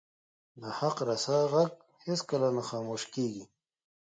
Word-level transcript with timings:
د 0.61 0.61
حق 0.77 0.97
رسا 1.09 1.39
ږغ 1.51 1.69
هیڅکله 2.05 2.47
نه 2.57 2.61
خاموش 2.69 3.01
کیږي 3.13 3.43